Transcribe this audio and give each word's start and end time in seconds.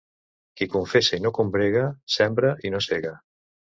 Qui 0.61 0.67
confessa 0.75 1.19
i 1.19 1.21
no 1.25 1.31
combrega, 1.39 1.83
sembra 2.17 2.55
i 2.69 2.73
no 2.77 2.83
sega. 2.87 3.17